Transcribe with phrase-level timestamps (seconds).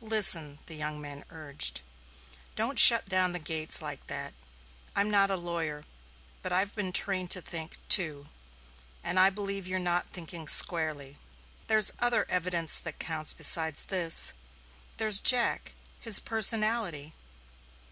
[0.00, 1.80] "Listen," the young man urged.
[2.54, 4.32] "Don't shut down the gates like that.
[4.94, 5.82] I'm not a lawyer,
[6.42, 8.28] but I've been trained to think, too,
[9.02, 11.18] and I believe you're not thinking squarely.
[11.66, 14.32] There's other evidence that counts besides this.
[14.96, 17.12] There's Jack his personality."